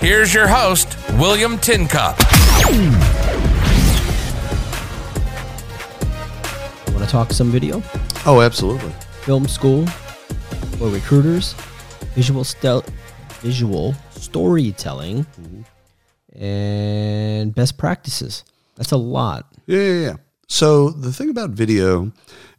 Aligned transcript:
Here's 0.00 0.32
your 0.32 0.46
host, 0.46 0.96
William 1.18 1.58
Tincup. 1.58 2.16
Want 6.88 7.04
to 7.04 7.06
talk 7.06 7.32
some 7.32 7.50
video? 7.50 7.82
Oh, 8.24 8.40
absolutely. 8.40 8.92
Film 9.22 9.46
school 9.46 9.86
for 10.78 10.88
recruiters, 10.88 11.52
visual 12.14 12.44
stel- 12.44 12.84
visual 13.40 13.94
storytelling, 14.12 15.26
and 16.34 17.54
best 17.54 17.76
practices. 17.76 18.44
That's 18.76 18.92
a 18.92 18.96
lot. 18.96 19.52
Yeah, 19.66 19.80
yeah, 19.82 20.00
yeah. 20.00 20.16
So 20.48 20.88
the 20.90 21.12
thing 21.12 21.28
about 21.28 21.50
video 21.50 22.10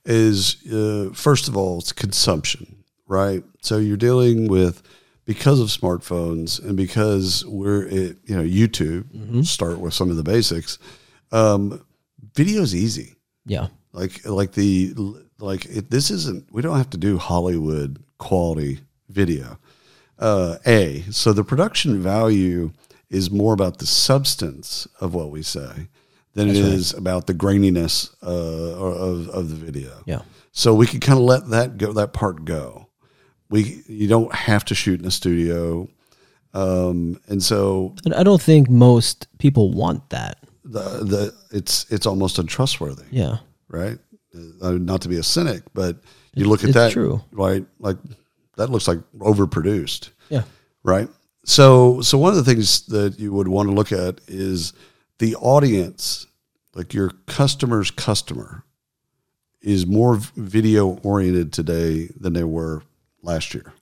is, 0.06 0.58
uh, 0.72 1.10
first 1.14 1.48
of 1.48 1.58
all, 1.58 1.80
it's 1.80 1.92
consumption, 1.92 2.84
right? 3.08 3.44
So 3.62 3.80
you're 3.80 3.98
dealing 3.98 4.48
with 4.48 4.84
because 5.34 5.60
of 5.62 5.68
smartphones 5.70 6.64
and 6.64 6.76
because 6.76 7.46
we're 7.46 7.86
at, 7.88 8.16
you 8.30 8.36
know 8.38 8.44
YouTube. 8.60 9.46
Start 9.46 9.80
with 9.80 9.94
some 9.94 10.10
of 10.10 10.18
the 10.18 10.24
basics. 10.24 10.78
Um, 11.32 11.86
video 12.36 12.62
is 12.62 12.74
easy. 12.76 13.16
Yeah. 13.46 13.68
like 13.94 14.26
like 14.26 14.52
the 14.54 14.94
like 15.40 15.66
it, 15.66 15.90
this 15.90 16.12
isn't 16.12 16.42
we 16.54 16.62
don't 16.62 16.78
have 16.78 16.90
to 16.92 16.98
do 17.08 17.18
hollywood 17.18 17.92
quality 18.20 18.80
video 19.10 19.58
uh 20.20 20.58
a 20.68 21.02
so 21.10 21.34
the 21.34 21.44
production 21.44 22.00
value 22.02 22.72
is 23.10 23.32
more 23.32 23.54
about 23.54 23.80
the 23.80 23.88
substance 23.88 24.88
of 25.00 25.14
what 25.16 25.32
we 25.32 25.42
say 25.42 25.88
than 26.36 26.48
it 26.48 26.56
is 26.56 26.94
about 26.94 27.26
the 27.26 27.34
graininess 27.34 28.14
uh 28.22 28.30
of 29.08 29.28
of 29.30 29.50
the 29.50 29.56
video 29.56 29.92
Yeah. 30.06 30.22
so 30.52 30.76
we 30.76 30.86
can 30.86 31.00
kind 31.00 31.18
of 31.18 31.26
let 31.26 31.50
that 31.50 31.78
go 31.78 31.92
that 31.94 32.14
part 32.14 32.46
go 32.46 32.88
we 33.52 33.84
you 33.88 34.08
don't 34.08 34.34
have 34.34 34.64
to 34.66 34.76
shoot 34.76 35.00
in 35.00 35.06
a 35.06 35.12
studio 35.12 35.88
um 36.54 37.20
and 37.28 37.42
so 37.44 37.94
And 38.06 38.14
I 38.14 38.24
don't 38.24 38.42
think 38.42 38.70
most 38.70 39.28
people 39.38 39.72
want 39.74 40.10
that. 40.10 40.38
the 40.64 40.80
the 41.14 41.34
it's 41.52 41.86
it's 41.92 42.06
almost 42.08 42.40
untrustworthy 42.40 43.06
Yeah. 43.12 43.38
right? 43.68 44.00
Uh, 44.62 44.72
not 44.72 45.02
to 45.02 45.10
be 45.10 45.18
a 45.18 45.24
cynic, 45.24 45.62
but 45.74 45.98
you 46.36 46.46
look 46.48 46.64
at 46.64 46.70
it's 46.70 46.76
that, 46.76 46.92
true. 46.94 47.22
right? 47.34 47.66
Like 47.80 47.98
that 48.56 48.70
looks 48.70 48.88
like 48.88 49.00
overproduced, 49.20 50.10
Yeah. 50.30 50.44
right? 50.84 51.10
So, 51.44 52.00
so 52.02 52.18
one 52.18 52.30
of 52.38 52.38
the 52.46 52.54
things 52.54 52.86
that 52.88 53.20
you 53.20 53.34
would 53.34 53.48
want 53.50 53.68
to 53.70 53.76
look 53.76 53.92
at 53.92 54.22
is 54.30 54.72
the 55.20 55.36
audience, 55.36 56.28
like 56.76 56.94
your 56.94 57.12
customer's 57.26 57.92
customer, 57.92 58.64
is 59.62 59.86
more 59.86 60.16
video 60.38 61.00
oriented 61.04 61.52
today 61.52 62.08
than 62.18 62.32
they 62.34 62.46
were 62.46 62.84
last 63.22 63.54
year, 63.54 63.74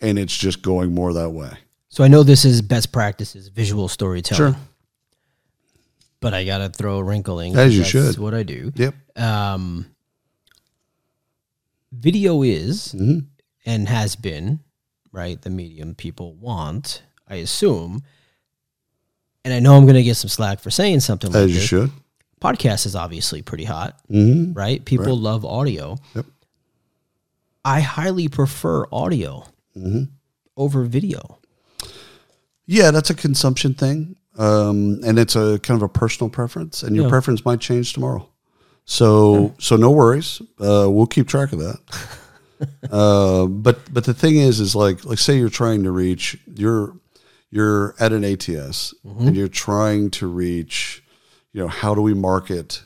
and 0.00 0.18
it's 0.18 0.36
just 0.36 0.62
going 0.62 0.92
more 0.94 1.12
that 1.12 1.30
way. 1.30 1.50
So 1.88 2.04
I 2.04 2.08
know 2.08 2.22
this 2.22 2.44
is 2.44 2.60
best 2.62 2.92
practices, 2.92 3.48
visual 3.48 3.88
storytelling. 3.88 4.52
Sure. 4.54 4.60
But 6.20 6.34
I 6.34 6.44
gotta 6.44 6.68
throw 6.68 6.98
a 6.98 7.02
wrinkle 7.04 7.40
in. 7.40 7.56
As 7.58 7.72
you 7.74 7.80
that's 7.80 7.90
should. 7.90 8.18
What 8.18 8.34
I 8.34 8.42
do. 8.42 8.72
Yep. 8.74 8.94
Um, 9.16 9.86
video 11.92 12.42
is 12.42 12.92
Mm-hmm. 12.94 13.18
and 13.64 13.88
has 13.88 14.16
been 14.16 14.60
right 15.12 15.40
the 15.40 15.50
medium 15.50 15.94
people 15.94 16.34
want. 16.34 17.02
I 17.28 17.36
assume. 17.36 18.02
And 19.44 19.54
I 19.54 19.60
know 19.60 19.76
I'm 19.76 19.84
going 19.84 19.94
to 19.96 20.02
get 20.02 20.16
some 20.16 20.28
slack 20.28 20.58
for 20.60 20.70
saying 20.70 21.00
something 21.00 21.30
like 21.32 21.42
As 21.44 21.50
you 21.50 21.60
this. 21.60 21.64
should. 21.68 21.90
Podcast 22.40 22.84
is 22.86 22.96
obviously 22.96 23.42
pretty 23.42 23.64
hot, 23.64 23.98
Mm-hmm. 24.10 24.52
right? 24.54 24.84
People 24.84 25.16
love 25.16 25.44
audio. 25.44 25.96
Yep. 26.14 26.26
I 27.66 27.80
highly 27.80 28.28
prefer 28.28 28.86
audio 28.92 29.44
Mm-hmm. 29.76 30.04
over 30.56 30.84
video. 30.84 31.38
Yeah, 32.64 32.90
that's 32.92 33.10
a 33.10 33.14
consumption 33.14 33.74
thing, 33.74 34.16
um, 34.38 35.00
and 35.04 35.18
it's 35.18 35.36
a 35.36 35.58
kind 35.62 35.76
of 35.76 35.82
a 35.82 35.88
personal 35.88 36.30
preference, 36.30 36.82
and 36.82 36.96
your 36.96 37.04
Yeah. 37.04 37.10
preference 37.10 37.44
might 37.44 37.60
change 37.60 37.92
tomorrow. 37.92 38.26
So, 38.86 39.54
so 39.58 39.76
no 39.76 39.90
worries. 39.90 40.40
Uh, 40.58 40.88
we'll 40.90 41.06
keep 41.06 41.28
track 41.28 41.52
of 41.52 41.58
that. 41.58 41.78
uh, 42.90 43.46
but 43.46 43.92
but 43.92 44.04
the 44.04 44.14
thing 44.14 44.36
is, 44.38 44.60
is 44.60 44.74
like 44.74 45.04
like 45.04 45.18
say 45.18 45.36
you're 45.38 45.50
trying 45.50 45.82
to 45.84 45.90
reach 45.90 46.38
you're 46.46 46.96
you're 47.50 47.94
at 48.00 48.12
an 48.12 48.24
ATS 48.24 48.94
and 49.04 49.36
you're 49.36 49.46
trying 49.48 50.10
to 50.12 50.26
reach, 50.26 51.02
you 51.52 51.60
know, 51.60 51.68
how 51.68 51.94
do 51.94 52.00
we 52.00 52.14
market, 52.14 52.82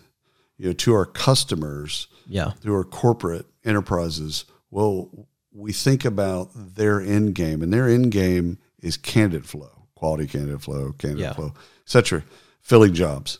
you 0.58 0.66
know, 0.66 0.72
to 0.72 0.92
our 0.94 1.06
customers 1.06 2.08
Yeah. 2.26 2.50
through 2.60 2.74
our 2.74 2.84
corporate 2.84 3.46
enterprises, 3.64 4.44
well, 4.70 5.10
we 5.52 5.72
think 5.72 6.04
about 6.04 6.50
their 6.54 7.00
end 7.00 7.34
game, 7.34 7.62
and 7.62 7.72
their 7.72 7.88
end 7.88 8.12
game 8.12 8.58
is 8.80 8.96
candidate 8.96 9.46
flow, 9.46 9.86
quality 9.94 10.26
candidate 10.26 10.62
flow, 10.62 10.92
candidate 10.92 11.22
Yeah. 11.24 11.32
flow, 11.34 11.52
et 11.56 11.86
cetera, 11.86 12.22
filling 12.60 12.94
jobs. 12.94 13.38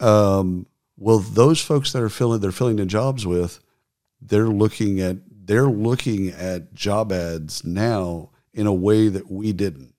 Um, 0.00 0.66
well, 0.98 1.18
those 1.18 1.60
folks 1.60 1.92
that 1.92 2.02
are 2.02 2.08
filling, 2.08 2.40
they're 2.40 2.52
filling 2.52 2.76
the 2.76 2.86
jobs 2.86 3.26
with, 3.26 3.60
they're 4.20 4.48
looking 4.48 5.00
at 5.00 5.18
they're 5.46 5.68
looking 5.68 6.30
at 6.30 6.74
job 6.74 7.12
ads 7.12 7.64
now 7.64 8.30
in 8.52 8.66
a 8.66 8.72
way 8.74 9.06
that 9.08 9.30
we 9.30 9.52
didn't. 9.52 9.94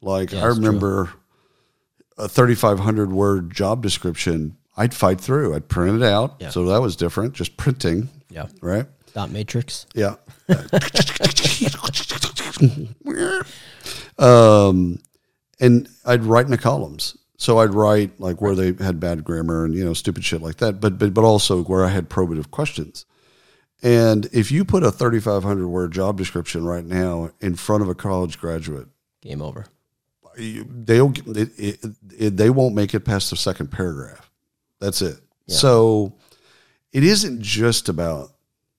Like 0.00 0.32
Yeah, 0.32 0.42
I 0.44 0.48
it's 0.48 0.56
true. 0.56 0.64
remember 0.64 1.10
a 2.16 2.28
3,500 2.30 3.12
word 3.12 3.50
job 3.52 3.82
description. 3.82 4.56
I'd 4.74 4.94
fight 4.94 5.20
through. 5.20 5.54
I'd 5.54 5.68
print 5.68 5.96
it 5.96 6.02
out. 6.02 6.36
Yeah. 6.40 6.48
So 6.48 6.64
that 6.66 6.80
was 6.80 6.96
different. 6.96 7.34
Just 7.34 7.58
printing, 7.58 8.08
Yeah. 8.30 8.46
right? 8.62 8.86
Dot 9.16 9.30
matrix. 9.30 9.86
Yeah. 9.94 10.16
um, 14.18 14.98
and 15.58 15.88
I'd 16.04 16.22
write 16.22 16.44
in 16.44 16.50
the 16.50 16.58
columns. 16.58 17.16
So 17.38 17.56
I'd 17.56 17.72
write 17.72 18.20
like 18.20 18.42
where 18.42 18.54
they 18.54 18.74
had 18.84 19.00
bad 19.00 19.24
grammar 19.24 19.64
and 19.64 19.72
you 19.72 19.86
know 19.86 19.94
stupid 19.94 20.22
shit 20.22 20.42
like 20.42 20.56
that, 20.56 20.82
but 20.82 20.98
but 20.98 21.14
but 21.14 21.24
also 21.24 21.64
where 21.64 21.82
I 21.82 21.88
had 21.88 22.10
probative 22.10 22.50
questions. 22.50 23.06
And 23.82 24.28
if 24.34 24.52
you 24.52 24.66
put 24.66 24.82
a 24.82 24.92
3,500 24.92 25.66
word 25.66 25.92
job 25.92 26.18
description 26.18 26.66
right 26.66 26.84
now 26.84 27.30
in 27.40 27.56
front 27.56 27.82
of 27.82 27.88
a 27.88 27.94
college 27.94 28.38
graduate, 28.38 28.88
Game 29.22 29.40
over. 29.40 29.64
they'll 30.36 31.14
it, 31.28 31.52
it, 31.56 31.78
it, 32.18 32.36
they 32.36 32.50
won't 32.50 32.74
make 32.74 32.92
it 32.92 33.00
past 33.00 33.30
the 33.30 33.36
second 33.36 33.68
paragraph. 33.68 34.30
That's 34.78 35.00
it. 35.00 35.16
So 35.48 36.18
it 36.92 37.02
isn't 37.02 37.40
just 37.40 37.88
about 37.88 38.35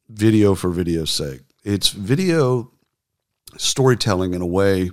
video 0.09 0.55
for 0.55 0.69
video's 0.69 1.11
sake. 1.11 1.41
It's 1.63 1.89
video 1.89 2.71
storytelling 3.57 4.33
in 4.33 4.41
a 4.41 4.45
way 4.47 4.89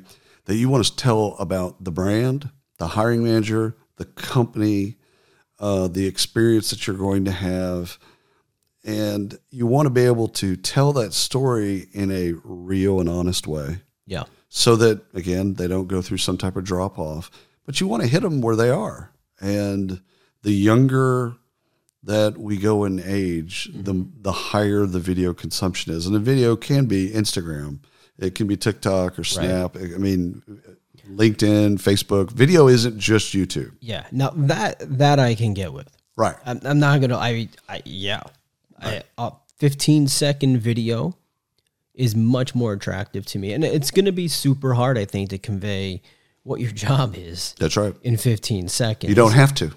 that 0.47 0.57
you 0.57 0.69
want 0.69 0.85
to 0.85 0.97
tell 0.97 1.37
about 1.39 1.83
the 1.85 1.91
brand, 1.93 2.51
the 2.79 2.89
hiring 2.89 3.25
manager, 3.25 3.77
the 3.97 4.05
company, 4.05 4.97
uh, 5.59 5.89
the 5.89 6.07
experience 6.07 6.71
that 6.71 6.87
you're 6.87 6.97
going 6.97 7.25
to 7.25 7.31
have. 7.33 7.99
And 8.85 9.39
you 9.51 9.67
want 9.67 9.87
to 9.87 9.91
be 9.91 10.05
able 10.05 10.29
to 10.29 10.57
tell 10.57 10.93
that 10.95 11.13
story 11.15 11.89
in 11.93 12.11
a 12.11 12.33
real 12.45 13.01
and 13.01 13.09
honest 13.09 13.47
way 13.47 13.81
Yeah. 14.07 14.25
so 14.51 14.77
that 14.77 15.01
again 15.15 15.55
they 15.55 15.69
don't 15.69 15.87
go 15.89 16.03
through 16.03 16.19
some 16.19 16.37
type 16.37 16.57
of 16.57 16.65
drop 16.65 16.99
off 16.99 17.31
but 17.65 17.81
you 17.81 17.87
want 17.87 18.03
to 18.03 18.09
hit 18.09 18.21
them 18.21 18.43
where 18.43 18.57
they 18.57 18.69
are 18.69 19.11
and 19.41 20.03
the 20.43 20.53
younger 20.53 21.35
that 22.05 22.37
we 22.37 22.57
go 22.57 22.85
in 22.85 23.01
age 23.05 23.71
the 23.75 23.95
mm-hmm. 23.95 24.23
the 24.23 24.33
higher 24.33 24.87
the 24.87 25.01
video 25.01 25.33
consumption 25.33 25.93
is. 25.93 26.07
And 26.07 26.15
the 26.15 26.21
video 26.21 26.57
can 26.57 26.87
be 26.87 27.11
instagram. 27.11 27.81
It 28.19 28.35
can 28.35 28.47
be 28.47 28.57
tiktok 28.57 29.19
or 29.19 29.25
snap. 29.25 29.77
I 29.77 29.99
mean 29.99 30.43
linkedin 31.09 31.77
facebook. 31.77 32.31
Video 32.31 32.69
isn't 32.69 32.99
just 32.99 33.35
youtube. 33.35 33.73
Yeah. 33.81 34.07
Now 34.13 34.31
that 34.37 34.77
that 34.99 35.19
I 35.19 35.35
can 35.35 35.55
get 35.55 35.73
with. 35.73 35.89
right. 36.17 36.37
I'm, 36.45 36.61
I'm 36.65 36.79
not 36.79 37.01
gonna. 37.01 37.17
I, 37.17 37.49
I 37.69 37.83
yeah. 37.85 38.23
I, 38.81 39.03
a 39.17 39.33
15 39.59 40.09
second 40.09 40.59
video 40.59 41.17
is 41.95 42.15
much 42.15 42.55
more 42.55 42.73
attractive 42.73 43.25
to 43.25 43.39
me, 43.39 43.53
and 43.53 43.65
it's 43.65 43.91
gonna 43.91 44.13
be 44.13 44.29
super 44.29 44.75
hard, 44.75 44.99
I 44.99 45.05
think, 45.05 45.31
to 45.31 45.39
convey 45.39 46.03
what 46.43 46.61
your 46.61 46.71
job 46.87 47.15
is 47.17 47.55
that's 47.59 47.77
right. 47.77 47.95
in 48.03 48.17
15 48.17 48.69
seconds. 48.69 49.09
you 49.09 49.15
don't 49.15 49.33
have 49.33 49.55
to 49.55 49.73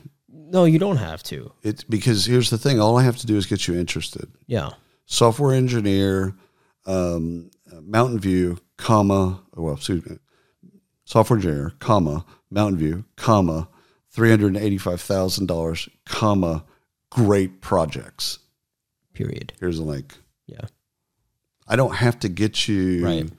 No, 0.50 0.66
you 0.66 0.80
don't 0.80 0.98
have 0.98 1.22
to. 1.24 1.52
it's 1.64 1.84
because 1.84 2.26
here's 2.26 2.50
the 2.50 2.58
thing 2.58 2.80
all 2.80 2.98
i 2.98 3.04
have 3.04 3.18
to 3.18 3.28
do 3.28 3.36
is 3.38 3.46
get 3.46 3.68
you 3.68 3.76
interested 3.76 4.28
Yeah. 4.48 4.70
software 5.06 5.54
engineer, 5.54 6.36
um, 6.86 7.52
Mountain 7.82 8.20
View, 8.20 8.58
comma, 8.78 9.42
well, 9.56 9.74
excuse 9.76 10.06
me, 10.06 10.18
software 11.06 11.38
engineer, 11.38 11.74
comma, 11.80 12.26
Mountain 12.50 12.78
View, 12.80 13.04
comma 13.18 13.68
three 14.10 14.30
hundred 14.30 14.48
and 14.56 14.58
eighty 14.58 14.78
five 14.78 15.02
thousand 15.02 15.48
dollars, 15.48 15.90
comma 16.06 16.64
great 17.10 17.62
projects. 17.62 18.40
Period. 19.14 19.52
Here's 19.60 19.80
a 19.80 19.84
link. 19.84 20.16
Yeah. 20.48 20.66
I 21.68 21.76
don't 21.76 21.96
have 21.96 22.20
to 22.20 22.30
get 22.30 22.68
you. 22.68 23.04
Right. 23.06 23.30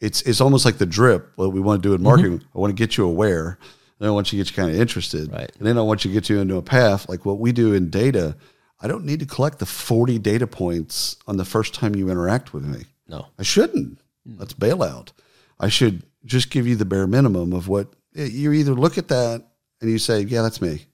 It's 0.00 0.22
it's 0.22 0.40
almost 0.40 0.64
like 0.64 0.78
the 0.78 0.86
drip. 0.86 1.30
What 1.36 1.52
we 1.52 1.60
want 1.60 1.82
to 1.82 1.88
do 1.88 1.94
in 1.94 2.02
marketing. 2.02 2.42
I 2.54 2.58
want 2.58 2.70
to 2.70 2.74
get 2.86 2.96
you 2.96 3.04
aware. 3.06 3.58
Then 3.98 4.08
I 4.08 4.12
want 4.12 4.32
you 4.32 4.38
to 4.38 4.44
get 4.44 4.50
you 4.50 4.62
kind 4.62 4.74
of 4.74 4.80
interested. 4.80 5.32
Right. 5.32 5.50
And 5.58 5.66
then 5.66 5.78
I 5.78 5.82
want 5.82 6.04
you 6.04 6.10
to 6.10 6.14
get 6.14 6.28
you 6.28 6.38
into 6.38 6.56
a 6.56 6.62
path 6.62 7.08
like 7.08 7.24
what 7.24 7.38
we 7.38 7.52
do 7.52 7.72
in 7.72 7.90
data. 7.90 8.36
I 8.80 8.88
don't 8.88 9.04
need 9.04 9.20
to 9.20 9.26
collect 9.26 9.58
the 9.58 9.66
40 9.66 10.18
data 10.18 10.46
points 10.46 11.16
on 11.26 11.38
the 11.38 11.44
first 11.44 11.74
time 11.74 11.96
you 11.96 12.10
interact 12.10 12.52
with 12.52 12.64
me. 12.64 12.84
No. 13.08 13.26
I 13.38 13.42
shouldn't. 13.42 13.98
Mm. 14.28 14.38
That's 14.38 14.52
bailout. 14.52 15.12
I 15.58 15.68
should 15.68 16.02
just 16.24 16.50
give 16.50 16.66
you 16.66 16.76
the 16.76 16.84
bare 16.84 17.06
minimum 17.06 17.52
of 17.52 17.68
what 17.68 17.88
you 18.12 18.52
either 18.52 18.74
look 18.74 18.98
at 18.98 19.08
that 19.08 19.44
and 19.80 19.90
you 19.90 19.98
say, 19.98 20.20
yeah, 20.20 20.42
that's 20.42 20.60
me. 20.60 20.86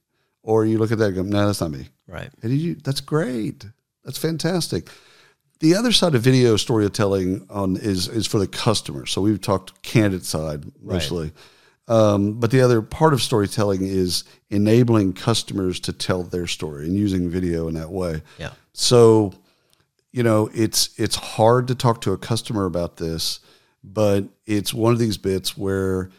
Or 0.43 0.65
you 0.65 0.79
look 0.79 0.93
at 0.93 0.99
that 0.99 1.07
and 1.07 1.15
go, 1.15 1.23
no, 1.23 1.47
that's 1.47 1.61
not 1.61 1.71
me. 1.71 1.89
Right. 2.07 2.31
And 2.43 2.53
you, 2.53 2.75
that's 2.75 3.01
great. 3.01 3.65
That's 4.05 4.19
fantastic. 4.19 4.89
The 5.61 5.77
other 5.77 5.93
side 5.93 6.17
of 6.17 6.23
video 6.23 6.57
storytelling 6.57 7.47
on 7.49 7.77
is 7.77 8.09
is 8.09 8.27
for 8.27 8.41
the 8.41 8.49
customer. 8.49 9.07
So 9.07 9.23
we've 9.23 9.41
talked 9.41 9.81
candidate 9.83 10.25
side 10.25 10.65
mostly, 10.83 11.31
um, 11.89 12.35
but 12.35 12.51
the 12.51 12.61
other 12.61 12.81
part 12.81 13.13
of 13.13 13.23
storytelling 13.23 13.83
is 13.83 14.25
enabling 14.51 15.15
customers 15.15 15.81
to 15.81 15.93
tell 15.93 16.23
their 16.23 16.47
story 16.47 16.87
and 16.87 16.97
using 16.97 17.29
video 17.29 17.69
in 17.69 17.75
that 17.75 17.91
way. 17.91 18.23
Yeah. 18.39 18.53
So, 18.73 19.35
you 20.13 20.23
know, 20.23 20.49
it's 20.55 20.91
it's 20.97 21.17
hard 21.17 21.69
to 21.69 21.75
talk 21.75 22.01
to 22.03 22.13
a 22.13 22.19
customer 22.19 22.67
about 22.67 22.97
this, 22.99 23.41
but 23.83 24.25
it's 24.47 24.73
one 24.73 24.93
of 24.93 24.99
these 24.99 25.19
bits 25.19 25.57
where, 25.57 26.11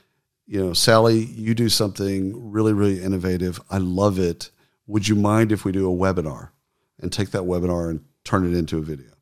you 0.45 0.63
know, 0.63 0.73
Sally, 0.73 1.19
you 1.23 1.53
do 1.53 1.69
something 1.69 2.51
really 2.51 2.73
really 2.73 3.01
innovative. 3.01 3.61
I 3.69 3.77
love 3.77 4.19
it. 4.19 4.51
Would 4.87 5.07
you 5.07 5.15
mind 5.15 5.53
if 5.53 5.63
we 5.63 5.71
do 5.71 5.89
a 5.89 5.95
webinar 5.95 6.49
and 6.99 7.11
take 7.11 7.31
that 7.31 7.43
webinar 7.43 7.89
and 7.89 8.03
turn 8.25 8.45
it 8.45 8.57
into 8.57 8.77
a 8.77 8.81
video? 8.81 9.12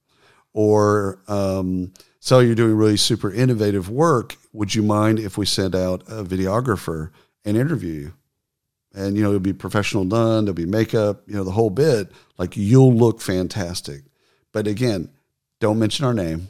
Or 0.53 1.21
um, 1.27 1.93
so 2.19 2.39
you're 2.39 2.55
doing 2.55 2.75
really 2.75 2.97
super 2.97 3.31
innovative 3.31 3.89
work. 3.89 4.37
Would 4.53 4.75
you 4.75 4.83
mind 4.83 5.19
if 5.19 5.37
we 5.37 5.45
sent 5.45 5.75
out 5.75 6.03
a 6.07 6.23
videographer 6.23 7.11
and 7.45 7.57
interview 7.57 7.93
you? 7.93 8.13
And 8.93 9.15
you 9.15 9.23
know, 9.23 9.29
it'll 9.29 9.39
be 9.39 9.53
professional 9.53 10.03
done. 10.03 10.45
There'll 10.45 10.53
be 10.53 10.65
makeup. 10.65 11.23
You 11.25 11.35
know, 11.35 11.43
the 11.43 11.51
whole 11.51 11.69
bit. 11.69 12.11
Like 12.37 12.57
you'll 12.57 12.93
look 12.93 13.21
fantastic. 13.21 14.03
But 14.51 14.67
again, 14.67 15.09
don't 15.59 15.79
mention 15.79 16.05
our 16.05 16.13
name. 16.13 16.49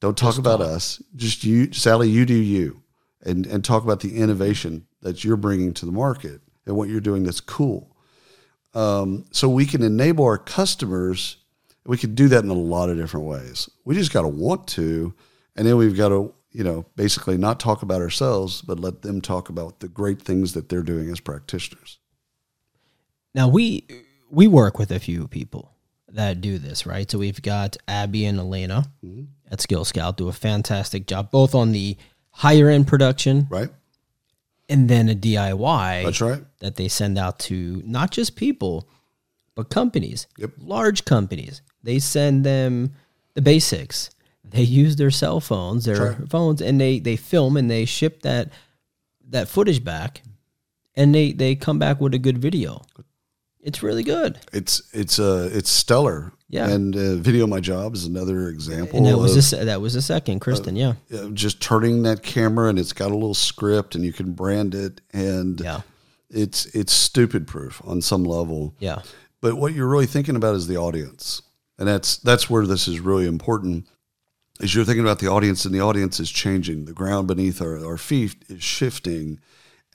Don't 0.00 0.16
talk 0.16 0.38
about 0.38 0.62
us. 0.62 1.02
Just 1.14 1.44
you, 1.44 1.72
Sally. 1.72 2.08
You 2.08 2.24
do 2.24 2.34
you, 2.34 2.82
and 3.22 3.46
and 3.46 3.62
talk 3.62 3.84
about 3.84 4.00
the 4.00 4.16
innovation 4.16 4.86
that 5.02 5.22
you're 5.24 5.36
bringing 5.36 5.74
to 5.74 5.86
the 5.86 5.92
market 5.92 6.40
and 6.66 6.76
what 6.76 6.88
you're 6.88 7.00
doing 7.00 7.24
that's 7.24 7.40
cool. 7.40 7.94
Um, 8.72 9.26
so 9.30 9.48
we 9.48 9.66
can 9.66 9.82
enable 9.82 10.24
our 10.24 10.38
customers. 10.38 11.36
We 11.86 11.96
could 11.96 12.14
do 12.14 12.28
that 12.28 12.44
in 12.44 12.50
a 12.50 12.54
lot 12.54 12.90
of 12.90 12.96
different 12.96 13.26
ways. 13.26 13.68
We 13.84 13.94
just 13.94 14.12
got 14.12 14.22
to 14.22 14.28
want 14.28 14.66
to, 14.68 15.14
and 15.56 15.66
then 15.66 15.76
we've 15.76 15.96
got 15.96 16.10
to, 16.10 16.32
you 16.52 16.62
know, 16.62 16.84
basically 16.94 17.38
not 17.38 17.58
talk 17.58 17.82
about 17.82 18.02
ourselves, 18.02 18.62
but 18.62 18.78
let 18.78 19.02
them 19.02 19.20
talk 19.20 19.48
about 19.48 19.80
the 19.80 19.88
great 19.88 20.20
things 20.20 20.52
that 20.52 20.68
they're 20.68 20.82
doing 20.82 21.08
as 21.10 21.20
practitioners. 21.20 21.98
Now 23.34 23.48
we 23.48 23.86
we 24.30 24.46
work 24.46 24.78
with 24.78 24.90
a 24.90 25.00
few 25.00 25.26
people 25.28 25.72
that 26.08 26.40
do 26.40 26.58
this, 26.58 26.86
right? 26.86 27.10
So 27.10 27.18
we've 27.18 27.40
got 27.42 27.76
Abby 27.88 28.24
and 28.26 28.38
Elena 28.38 28.84
mm-hmm. 29.04 29.24
at 29.50 29.60
Skill 29.60 29.84
Scout 29.84 30.16
do 30.16 30.28
a 30.28 30.32
fantastic 30.32 31.06
job, 31.06 31.30
both 31.30 31.54
on 31.54 31.72
the 31.72 31.96
higher 32.30 32.68
end 32.68 32.86
production 32.86 33.46
Right? 33.50 33.70
and 34.68 34.88
then 34.88 35.08
a 35.08 35.14
DIY 35.14 36.04
That's 36.04 36.20
right. 36.20 36.42
that 36.60 36.76
they 36.76 36.88
send 36.88 37.18
out 37.18 37.38
to 37.40 37.82
not 37.84 38.10
just 38.10 38.36
people, 38.36 38.88
but 39.54 39.68
companies, 39.68 40.26
Yep. 40.38 40.52
large 40.58 41.04
companies. 41.04 41.62
They 41.82 41.98
send 41.98 42.44
them 42.44 42.92
the 43.34 43.42
basics. 43.42 44.10
They 44.44 44.62
use 44.62 44.96
their 44.96 45.10
cell 45.10 45.40
phones, 45.40 45.84
their 45.84 46.14
phones, 46.28 46.60
and 46.60 46.80
they 46.80 46.98
they 46.98 47.16
film 47.16 47.56
and 47.56 47.70
they 47.70 47.84
ship 47.84 48.22
that 48.22 48.50
that 49.28 49.48
footage 49.48 49.84
back, 49.84 50.22
and 50.96 51.14
they 51.14 51.32
they 51.32 51.54
come 51.54 51.78
back 51.78 52.00
with 52.00 52.14
a 52.14 52.18
good 52.18 52.38
video. 52.38 52.82
It's 53.60 53.82
really 53.82 54.02
good. 54.02 54.38
It's 54.52 54.82
it's 54.92 55.18
uh 55.18 55.48
it's 55.52 55.70
stellar. 55.70 56.32
Yeah. 56.48 56.68
And 56.68 56.96
uh, 56.96 56.98
VideoMyJob 57.22 57.94
is 57.94 58.06
another 58.06 58.48
example. 58.48 58.96
And 58.96 59.06
that 59.06 59.16
was 59.18 59.30
of- 59.32 59.36
the 59.36 59.42
se- 59.42 59.64
that 59.66 59.80
was 59.80 59.94
the 59.94 60.02
second, 60.02 60.40
Kristen. 60.40 60.74
yeah, 60.74 60.94
uh, 61.14 61.28
just 61.28 61.60
turning 61.62 62.02
that 62.02 62.24
camera 62.24 62.68
and 62.68 62.76
it's 62.76 62.92
got 62.92 63.12
a 63.12 63.14
little 63.14 63.34
script 63.34 63.94
and 63.94 64.04
you 64.04 64.12
can 64.12 64.32
brand 64.32 64.74
it 64.74 65.00
and 65.12 65.60
Yeah. 65.60 65.82
it's 66.28 66.66
it's 66.74 66.92
stupid 66.92 67.46
proof 67.46 67.80
on 67.84 68.02
some 68.02 68.24
level. 68.24 68.74
yeah, 68.80 69.02
But 69.40 69.58
what 69.58 69.74
you're 69.74 69.86
really 69.86 70.06
thinking 70.06 70.34
about 70.34 70.56
is 70.56 70.66
the 70.66 70.76
audience. 70.76 71.40
And 71.80 71.88
that's 71.88 72.18
that's 72.18 72.48
where 72.48 72.64
this 72.66 72.86
is 72.86 73.00
really 73.00 73.26
important. 73.26 73.88
Is 74.60 74.74
you're 74.74 74.84
thinking 74.84 75.04
about 75.04 75.18
the 75.18 75.28
audience 75.28 75.64
and 75.64 75.74
the 75.74 75.80
audience 75.80 76.20
is 76.20 76.30
changing. 76.30 76.84
The 76.84 76.92
ground 76.92 77.26
beneath 77.26 77.60
our, 77.60 77.84
our 77.84 77.96
feet 77.96 78.36
is 78.48 78.62
shifting 78.62 79.40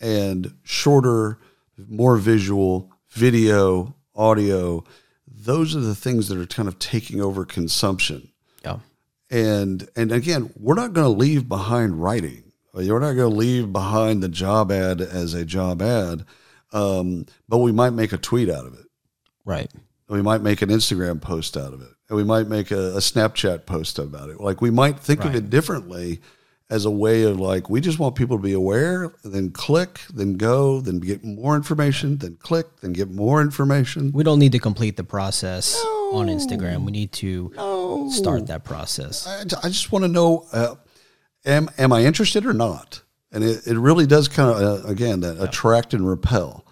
and 0.02 0.56
shorter, 0.64 1.40
more 1.78 2.18
visual, 2.18 2.92
video, 3.10 3.96
audio, 4.16 4.84
those 5.28 5.76
are 5.76 5.82
the 5.82 5.96
things 5.96 6.28
that 6.28 6.38
are 6.38 6.46
kind 6.46 6.68
of 6.68 6.80
taking 6.80 7.22
over 7.22 7.46
consumption 7.46 8.30
yeah, 8.64 8.80
and 9.30 9.88
and 9.96 10.12
again 10.12 10.52
we're 10.56 10.76
not 10.76 10.94
going 10.94 11.06
to 11.06 11.20
leave 11.20 11.48
behind 11.48 12.02
writing 12.02 12.52
you're 12.78 13.00
not 13.00 13.14
going 13.14 13.32
to 13.32 13.38
leave 13.38 13.72
behind 13.72 14.22
the 14.22 14.28
job 14.28 14.72
ad 14.72 15.00
as 15.02 15.34
a 15.34 15.46
job 15.46 15.82
ad 15.82 16.26
um, 16.74 17.26
but 17.48 17.60
we 17.60 17.72
might 17.72 17.92
make 17.92 18.12
a 18.12 18.18
tweet 18.18 18.50
out 18.50 18.66
of 18.66 18.74
it 18.74 18.86
right. 19.46 19.72
We 20.08 20.22
might 20.22 20.42
make 20.42 20.62
an 20.62 20.70
instagram 20.70 21.22
post 21.22 21.58
out 21.58 21.74
of 21.74 21.82
it 21.82 21.90
and 22.10 22.18
we 22.18 22.24
might 22.24 22.48
make 22.48 22.72
a, 22.72 22.94
a 22.94 23.00
snapchat 23.00 23.66
post 23.66 24.00
about 24.00 24.30
it 24.30 24.40
like 24.40 24.62
we 24.62 24.72
might 24.72 25.00
think 25.00 25.24
of 25.26 25.36
it 25.36 25.50
differently 25.50 26.20
as 26.70 26.86
a 26.86 26.92
way 26.92 27.24
of 27.24 27.40
like 27.40 27.70
we 27.70 27.80
just 27.80 28.00
want 28.00 28.16
people 28.16 28.38
to 28.38 28.44
be 28.44 28.54
aware 28.54 29.14
then 29.24 29.52
click 29.52 30.00
then 30.14 30.34
go 30.34 30.82
then 30.82 31.00
get 31.00 31.24
more 31.24 31.56
information 31.56 32.18
then 32.18 32.36
click 32.38 32.66
then 32.82 32.92
get 32.92 33.12
more 33.12 33.42
information 33.42 34.12
We 34.12 34.24
don't 34.24 34.40
need 34.40 34.52
to 34.54 34.60
complete 34.60 34.98
the 34.98 35.04
process 35.04 35.76
on 36.12 36.28
Instagram. 36.28 36.86
We 36.86 36.92
need 36.92 37.12
to 37.14 37.52
start 38.12 38.48
that 38.48 38.64
process. 38.64 39.28
I, 39.28 39.42
I 39.64 39.70
just 39.70 39.92
want 39.92 40.04
to 40.06 40.08
know 40.08 40.48
uh, 40.52 40.76
am 41.46 41.70
am 41.78 41.94
I 41.94 42.04
interested 42.06 42.46
or 42.46 42.54
not? 42.54 43.02
And 43.32 43.44
it, 43.44 43.68
it 43.68 43.78
really 43.78 44.08
does 44.08 44.28
kind 44.28 44.50
of 44.50 44.86
uh, 44.86 44.88
again 44.88 45.20
that 45.22 45.42
attract 45.42 45.94
and 45.94 46.08
repel. 46.08 46.65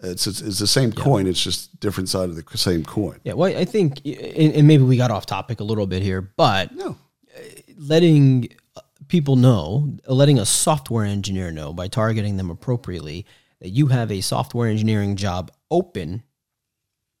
It's, 0.00 0.26
it's 0.28 0.40
it's 0.40 0.58
the 0.60 0.66
same 0.66 0.92
coin. 0.92 1.26
It's 1.26 1.42
just 1.42 1.80
different 1.80 2.08
side 2.08 2.28
of 2.30 2.36
the 2.36 2.58
same 2.58 2.84
coin. 2.84 3.18
Yeah, 3.24 3.32
well, 3.32 3.56
I 3.56 3.64
think, 3.64 4.00
and 4.04 4.52
and 4.54 4.66
maybe 4.66 4.84
we 4.84 4.96
got 4.96 5.10
off 5.10 5.26
topic 5.26 5.58
a 5.60 5.64
little 5.64 5.86
bit 5.86 6.02
here, 6.02 6.22
but 6.22 6.72
No, 6.74 6.96
uh, 7.36 7.40
letting 7.76 8.48
uh, 8.76 8.80
people 9.08 9.34
know, 9.34 9.96
letting 10.06 10.38
a 10.38 10.46
software 10.46 11.04
engineer 11.04 11.50
know 11.50 11.72
by 11.72 11.88
targeting 11.88 12.36
them 12.36 12.48
appropriately 12.48 13.26
that 13.60 13.70
you 13.70 13.88
have 13.88 14.12
a 14.12 14.20
software 14.20 14.68
engineering 14.68 15.16
job 15.16 15.50
open 15.68 16.22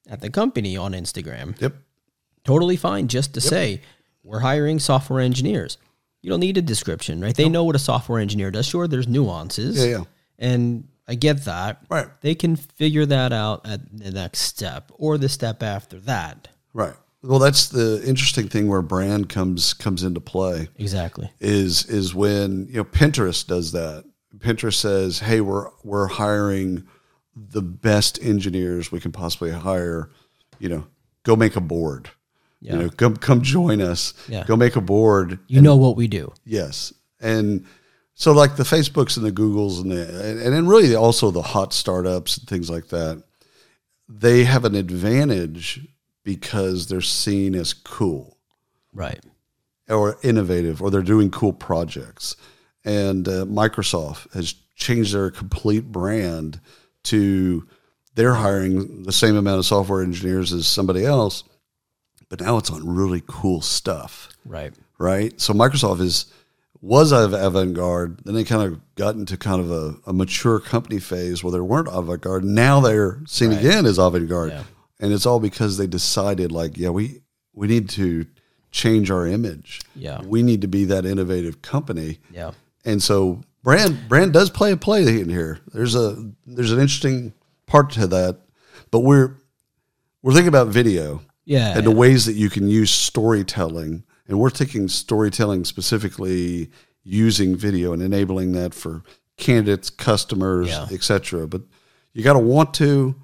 at 0.08 0.20
the 0.20 0.30
company 0.30 0.76
on 0.76 0.92
Instagram. 0.92 1.60
yep, 1.60 1.74
Totally 2.44 2.76
fine 2.76 3.08
just 3.08 3.34
to 3.34 3.40
say 3.40 3.80
we're 4.22 4.38
hiring 4.38 4.78
software 4.78 5.20
engineers. 5.20 5.78
You 6.22 6.30
don't 6.30 6.40
need 6.40 6.56
a 6.56 6.62
description, 6.62 7.20
right? 7.20 7.34
They 7.34 7.48
know 7.48 7.64
what 7.64 7.74
a 7.74 7.80
software 7.80 8.20
engineer 8.20 8.50
does. 8.50 8.66
Sure, 8.66 8.86
there's 8.86 9.08
nuances. 9.08 9.78
Yeah, 9.84 9.98
yeah. 9.98 10.04
And 10.38 10.88
I 11.08 11.14
get 11.14 11.44
that. 11.46 11.82
Right. 11.88 12.08
They 12.20 12.34
can 12.34 12.54
figure 12.56 13.06
that 13.06 13.32
out 13.32 13.66
at 13.66 13.80
the 13.96 14.10
next 14.10 14.40
step 14.40 14.92
or 14.96 15.16
the 15.18 15.28
step 15.28 15.62
after 15.62 15.98
that. 16.00 16.48
right. 16.72 16.94
Well, 17.20 17.40
that's 17.40 17.66
the 17.68 18.00
interesting 18.06 18.48
thing 18.48 18.68
where 18.68 18.80
brand 18.80 19.28
comes 19.28 19.74
comes 19.74 20.04
into 20.04 20.20
play. 20.20 20.68
Exactly. 20.76 21.28
is 21.40 21.84
is 21.86 22.14
when 22.14 22.68
you 22.68 22.74
know 22.74 22.84
Pinterest 22.84 23.44
does 23.44 23.72
that. 23.72 24.04
Pinterest 24.38 24.74
says, 24.74 25.18
"Hey, 25.18 25.40
we're 25.40 25.66
we're 25.82 26.06
hiring 26.06 26.86
the 27.34 27.60
best 27.62 28.22
engineers 28.22 28.92
we 28.92 29.00
can 29.00 29.10
possibly 29.10 29.50
hire. 29.50 30.10
You 30.60 30.68
know, 30.68 30.86
go 31.24 31.34
make 31.34 31.56
a 31.56 31.60
board. 31.60 32.10
Yeah. 32.60 32.74
You 32.74 32.78
know, 32.82 32.90
come 32.90 33.16
come 33.16 33.42
join 33.42 33.80
us. 33.80 34.14
Yeah. 34.28 34.44
Go 34.46 34.54
make 34.54 34.76
a 34.76 34.80
board. 34.80 35.40
You 35.48 35.60
know 35.60 35.74
what 35.76 35.96
we 35.96 36.06
do. 36.06 36.32
Yes, 36.44 36.92
and 37.20 37.66
so 38.20 38.32
like 38.32 38.56
the 38.56 38.64
Facebooks 38.64 39.16
and 39.16 39.24
the 39.24 39.30
Googles 39.30 39.80
and 39.80 39.92
the 39.92 40.42
and, 40.44 40.52
then 40.52 40.66
really 40.66 40.92
also 40.96 41.30
the 41.30 41.40
hot 41.40 41.72
startups 41.72 42.36
and 42.36 42.48
things 42.48 42.68
like 42.68 42.88
that, 42.88 43.22
they 44.08 44.42
have 44.42 44.64
an 44.64 44.74
advantage 44.74 45.86
because 46.24 46.88
they're 46.88 47.00
seen 47.00 47.54
as 47.54 47.72
cool 47.72 48.36
Right. 48.92 49.20
or 49.88 50.18
innovative 50.24 50.82
or 50.82 50.90
they're 50.90 51.02
doing 51.02 51.30
cool 51.30 51.52
projects. 51.52 52.34
And 52.84 53.28
uh, 53.28 53.44
Microsoft 53.44 54.32
has 54.34 54.52
changed 54.74 55.14
their 55.14 55.30
complete 55.30 55.84
brand 55.92 56.60
to 57.04 57.68
they're 58.16 58.34
hiring 58.34 59.04
the 59.04 59.12
same 59.12 59.36
amount 59.36 59.60
of 59.60 59.64
software 59.66 60.02
engineers 60.02 60.52
as 60.52 60.66
somebody 60.66 61.04
else, 61.04 61.44
but 62.28 62.40
now 62.40 62.56
it's 62.58 62.70
on 62.70 62.84
really 62.84 63.22
cool 63.28 63.60
stuff, 63.60 64.28
Right. 64.44 64.72
right? 64.98 65.40
So 65.40 65.52
Microsoft 65.54 66.00
is 66.00 66.26
was 66.80 67.12
of 67.12 67.32
avant 67.32 67.74
garde. 67.74 68.20
Then 68.24 68.34
they 68.34 68.44
kind 68.44 68.62
of 68.62 68.80
got 68.94 69.14
into 69.16 69.36
kind 69.36 69.60
of 69.60 69.70
a, 69.70 69.96
a 70.06 70.12
mature 70.12 70.60
company 70.60 71.00
phase 71.00 71.42
where 71.42 71.52
they 71.52 71.60
weren't 71.60 71.88
avant 71.90 72.20
garde. 72.20 72.44
Now 72.44 72.80
they're 72.80 73.20
seen 73.26 73.52
again 73.52 73.84
as 73.86 73.98
avant 73.98 74.28
garde, 74.28 74.50
Yeah. 74.52 74.62
and 75.00 75.12
it's 75.12 75.26
all 75.26 75.40
because 75.40 75.76
they 75.76 75.86
decided 75.86 76.52
like, 76.52 76.76
yeah, 76.76 76.90
we 76.90 77.22
we 77.52 77.66
need 77.66 77.88
to 77.90 78.26
change 78.70 79.10
our 79.10 79.26
image. 79.26 79.80
Yeah. 79.96 80.20
we 80.22 80.42
need 80.42 80.60
to 80.60 80.68
be 80.68 80.84
that 80.84 81.04
innovative 81.06 81.62
company. 81.62 82.18
Yeah. 82.30 82.52
And 82.84 83.02
so 83.02 83.40
brand 83.64 84.08
brand 84.08 84.32
does 84.32 84.50
play 84.50 84.70
a 84.72 84.76
play 84.76 85.02
in 85.20 85.28
here. 85.28 85.58
There's 85.72 85.94
a 85.96 86.30
there's 86.46 86.70
an 86.72 86.78
interesting 86.78 87.32
part 87.66 87.90
to 87.92 88.06
that, 88.08 88.38
but 88.90 89.00
we're 89.00 89.34
we're 90.22 90.32
thinking 90.32 90.48
about 90.48 90.68
video 90.68 91.22
Yeah. 91.48 91.76
and 91.76 91.86
the 91.86 91.90
ways 91.90 92.26
that 92.26 92.34
you 92.34 92.50
can 92.50 92.68
use 92.68 92.90
storytelling, 92.90 94.04
and 94.28 94.38
we're 94.38 94.50
taking 94.50 94.86
storytelling 94.88 95.64
specifically 95.64 96.70
using 97.04 97.56
video 97.56 97.92
and 97.94 98.02
enabling 98.02 98.52
that 98.52 98.74
for 98.74 99.02
candidates, 99.38 99.88
customers, 99.88 100.68
Yeah. 100.68 100.86
etc. 100.92 101.46
But 101.48 101.62
you 102.12 102.22
got 102.22 102.34
to 102.34 102.38
want 102.38 102.74
to, 102.74 103.14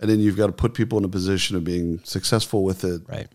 and 0.00 0.10
then 0.10 0.18
you've 0.18 0.36
got 0.36 0.46
to 0.48 0.52
put 0.52 0.74
people 0.74 0.98
in 0.98 1.04
a 1.04 1.08
position 1.08 1.56
of 1.56 1.62
being 1.62 2.00
successful 2.02 2.64
with 2.64 2.82
it, 2.84 3.02
Right. 3.08 3.28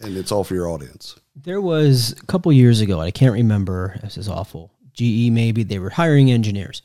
and 0.00 0.16
it's 0.16 0.30
all 0.30 0.44
for 0.44 0.54
your 0.54 0.68
audience. 0.68 1.16
There 1.34 1.60
was 1.62 2.12
a 2.12 2.26
couple 2.26 2.52
years 2.52 2.80
ago, 2.80 3.00
I 3.00 3.10
can't 3.10 3.32
remember, 3.32 3.98
this 4.02 4.18
is 4.18 4.28
awful. 4.28 4.70
GE 4.92 5.30
maybe, 5.30 5.62
they 5.64 5.78
were 5.78 5.90
hiring 5.90 6.30
engineers 6.30 6.82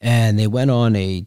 and 0.00 0.38
they 0.38 0.46
went 0.46 0.70
on 0.70 0.94
a, 0.94 1.26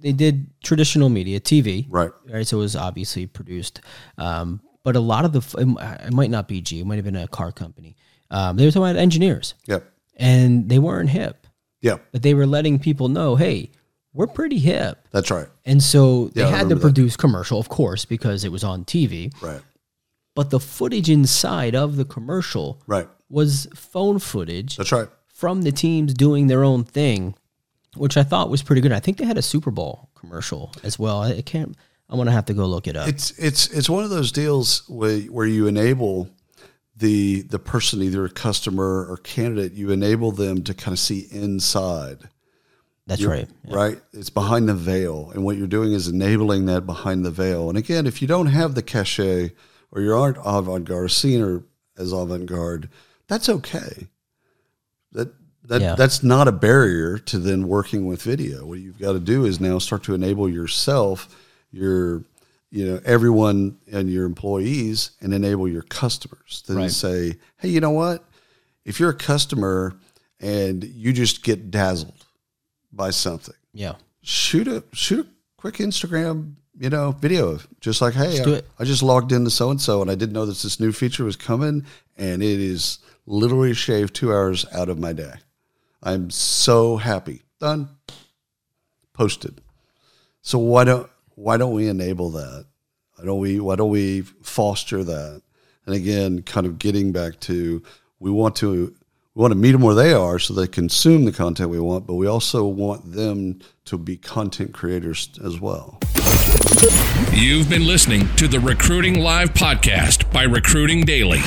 they 0.00 0.12
did 0.12 0.46
traditional 0.62 1.08
media, 1.08 1.40
TV. 1.40 1.86
Right. 1.88 2.10
Right. 2.28 2.46
So 2.46 2.58
it 2.58 2.60
was 2.60 2.76
obviously 2.76 3.26
produced. 3.26 3.80
Um, 4.16 4.60
but 4.84 4.96
a 4.96 5.00
lot 5.00 5.24
of 5.24 5.32
the, 5.32 5.98
it 6.06 6.12
might 6.12 6.30
not 6.30 6.48
be 6.48 6.60
G, 6.60 6.80
it 6.80 6.86
might 6.86 6.96
have 6.96 7.04
been 7.04 7.16
a 7.16 7.28
car 7.28 7.52
company. 7.52 7.96
Um, 8.30 8.56
they 8.56 8.64
were 8.64 8.70
talking 8.70 8.82
about 8.90 8.96
engineers 8.96 9.54
Yep. 9.66 9.84
and 10.16 10.68
they 10.68 10.78
weren't 10.78 11.10
hip, 11.10 11.46
Yep. 11.82 12.06
but 12.12 12.22
they 12.22 12.34
were 12.34 12.46
letting 12.46 12.78
people 12.78 13.08
know, 13.08 13.36
hey, 13.36 13.70
we're 14.14 14.26
pretty 14.26 14.58
hip. 14.58 15.06
That's 15.10 15.30
right. 15.30 15.48
And 15.64 15.82
so 15.82 16.28
they 16.28 16.40
Yeah, 16.42 16.48
had 16.48 16.68
to 16.70 16.74
that. 16.76 16.80
produce 16.80 17.16
commercial, 17.16 17.58
of 17.58 17.68
course, 17.68 18.04
because 18.04 18.44
it 18.44 18.52
was 18.52 18.64
on 18.64 18.84
TV. 18.84 19.30
Right. 19.42 19.60
But 20.34 20.50
the 20.50 20.60
footage 20.60 21.10
inside 21.10 21.74
of 21.74 21.96
the 21.96 22.04
commercial 22.04 22.80
Right. 22.86 23.08
was 23.28 23.66
phone 23.74 24.18
footage 24.18 24.76
That's 24.76 24.92
right. 24.92 25.08
from 25.26 25.62
the 25.62 25.72
teams 25.72 26.14
doing 26.14 26.46
their 26.46 26.64
own 26.64 26.84
thing, 26.84 27.34
which 27.96 28.16
I 28.16 28.22
thought 28.22 28.50
was 28.50 28.62
pretty 28.62 28.80
good. 28.80 28.92
I 28.92 29.00
think 29.00 29.16
they 29.16 29.24
had 29.24 29.38
a 29.38 29.42
Super 29.42 29.70
Bowl 29.70 30.10
commercial 30.14 30.72
as 30.82 30.98
well. 30.98 31.22
I 31.22 31.42
can't. 31.42 31.76
I'm 32.08 32.16
gonna 32.16 32.32
have 32.32 32.46
to 32.46 32.54
go 32.54 32.66
look 32.66 32.86
it 32.86 32.96
up. 32.96 33.08
It's 33.08 33.30
it's 33.38 33.68
it's 33.68 33.90
one 33.90 34.04
of 34.04 34.10
those 34.10 34.32
deals 34.32 34.82
where 34.88 35.20
where 35.20 35.46
you 35.46 35.66
enable 35.66 36.30
the 36.96 37.42
the 37.42 37.58
person, 37.58 38.02
either 38.02 38.24
a 38.24 38.30
customer 38.30 39.06
or 39.08 39.16
candidate, 39.18 39.72
you 39.72 39.90
enable 39.90 40.32
them 40.32 40.62
to 40.64 40.74
kind 40.74 40.92
of 40.92 40.98
see 40.98 41.26
inside. 41.30 42.28
That's 43.06 43.24
right. 43.24 43.48
Right? 43.66 43.98
It's 44.12 44.28
behind 44.28 44.68
the 44.68 44.74
veil. 44.74 45.30
And 45.34 45.42
what 45.42 45.56
you're 45.56 45.66
doing 45.66 45.92
is 45.92 46.08
enabling 46.08 46.66
that 46.66 46.82
behind 46.82 47.24
the 47.24 47.30
veil. 47.30 47.70
And 47.70 47.78
again, 47.78 48.06
if 48.06 48.20
you 48.20 48.28
don't 48.28 48.48
have 48.48 48.74
the 48.74 48.82
cachet 48.82 49.52
or 49.90 50.02
you 50.02 50.14
aren't 50.14 50.36
avant 50.44 50.84
garde 50.84 51.04
or 51.04 51.08
seen 51.08 51.40
or 51.40 51.64
as 51.96 52.12
avant 52.12 52.44
garde, 52.44 52.90
that's 53.26 53.48
okay. 53.48 54.08
That 55.12 55.32
that 55.68 55.80
Yeah. 55.80 55.94
that's 55.94 56.22
not 56.22 56.48
a 56.48 56.52
barrier 56.52 57.18
to 57.18 57.38
then 57.38 57.68
working 57.68 58.06
with 58.06 58.22
video. 58.22 58.64
What 58.66 58.78
you've 58.80 58.98
got 58.98 59.12
to 59.12 59.20
do 59.20 59.44
is 59.44 59.60
now 59.60 59.78
start 59.78 60.02
to 60.04 60.14
enable 60.14 60.48
yourself, 60.48 61.34
your 61.70 62.24
you 62.70 62.84
know, 62.86 63.00
everyone 63.06 63.78
and 63.90 64.10
your 64.10 64.26
employees 64.26 65.12
and 65.22 65.32
enable 65.32 65.66
your 65.66 65.80
customers. 65.82 66.62
Then 66.66 66.76
Right. 66.76 66.90
say, 66.90 67.36
hey, 67.56 67.70
you 67.70 67.80
know 67.80 67.92
what? 67.92 68.24
If 68.84 69.00
you're 69.00 69.08
a 69.08 69.14
customer 69.14 69.94
and 70.38 70.84
you 70.84 71.14
just 71.14 71.42
get 71.42 71.70
dazzled 71.70 72.26
by 72.92 73.08
something, 73.10 73.54
Yeah. 73.72 73.94
shoot 74.22 74.68
a 74.68 74.84
shoot 74.92 75.20
a 75.24 75.28
quick 75.56 75.76
Instagram, 75.76 76.56
you 76.78 76.90
know, 76.90 77.12
video 77.12 77.48
of 77.48 77.66
just 77.80 78.02
like, 78.02 78.12
hey, 78.14 78.36
I. 78.44 78.62
I 78.78 78.84
just 78.84 79.02
logged 79.02 79.32
into 79.32 79.50
so 79.50 79.70
and 79.70 79.80
so, 79.80 80.02
and 80.02 80.10
I 80.10 80.14
didn't 80.14 80.34
know 80.34 80.44
that 80.46 80.58
this 80.58 80.78
new 80.78 80.92
feature 80.92 81.24
was 81.24 81.36
coming, 81.36 81.84
and 82.18 82.42
it 82.42 82.60
is 82.60 82.98
literally 83.26 83.72
shaved 83.74 84.14
two 84.14 84.30
hours 84.32 84.66
out 84.72 84.88
of 84.90 84.98
my 84.98 85.12
day. 85.14 85.34
I'm 86.02 86.30
so 86.30 86.96
happy. 86.96 87.42
Done. 87.60 87.88
Posted. 89.12 89.60
So 90.42 90.58
why 90.58 90.84
don't 90.84 91.08
why 91.34 91.56
don't 91.56 91.74
we 91.74 91.88
enable 91.88 92.30
that? 92.30 92.66
Why 93.16 93.24
don't 93.24 93.40
we 93.40 93.60
why 93.60 93.76
don't 93.76 93.90
we 93.90 94.22
foster 94.22 95.02
that? 95.04 95.42
And 95.86 95.94
again, 95.94 96.42
kind 96.42 96.66
of 96.66 96.78
getting 96.78 97.12
back 97.12 97.40
to 97.40 97.82
we 98.20 98.30
want 98.30 98.56
to 98.56 98.94
we 99.34 99.40
want 99.40 99.52
to 99.52 99.58
meet 99.58 99.72
them 99.72 99.82
where 99.82 99.94
they 99.94 100.12
are 100.12 100.38
so 100.38 100.54
they 100.54 100.66
consume 100.66 101.24
the 101.24 101.32
content 101.32 101.70
we 101.70 101.80
want, 101.80 102.06
but 102.06 102.14
we 102.14 102.26
also 102.26 102.66
want 102.66 103.12
them 103.12 103.60
to 103.84 103.98
be 103.98 104.16
content 104.16 104.72
creators 104.74 105.30
as 105.44 105.60
well. 105.60 105.98
You've 107.32 107.68
been 107.68 107.86
listening 107.86 108.28
to 108.36 108.48
the 108.48 108.60
Recruiting 108.60 109.20
Live 109.20 109.52
podcast 109.54 110.32
by 110.32 110.42
Recruiting 110.44 111.04
Daily. 111.04 111.40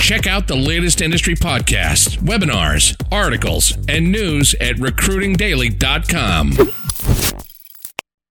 Check 0.00 0.26
out 0.26 0.46
the 0.46 0.56
latest 0.56 1.00
industry 1.00 1.34
podcasts, 1.34 2.18
webinars, 2.18 2.94
articles, 3.10 3.76
and 3.88 4.12
news 4.12 4.54
at 4.60 4.76
recruitingdaily.com. 4.76 6.50